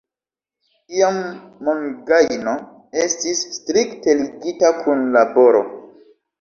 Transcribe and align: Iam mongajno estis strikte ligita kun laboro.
Iam 1.01 1.17
mongajno 1.67 2.55
estis 3.05 3.45
strikte 3.59 4.19
ligita 4.25 4.75
kun 4.83 5.07
laboro. 5.21 5.67